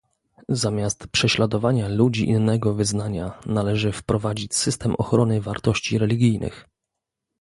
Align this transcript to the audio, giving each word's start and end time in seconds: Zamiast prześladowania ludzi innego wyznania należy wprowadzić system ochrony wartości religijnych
Zamiast 0.49 1.07
prześladowania 1.07 1.87
ludzi 1.87 2.29
innego 2.29 2.73
wyznania 2.73 3.39
należy 3.45 3.91
wprowadzić 3.91 4.55
system 4.55 4.95
ochrony 4.95 5.41
wartości 5.41 5.97
religijnych 5.97 6.69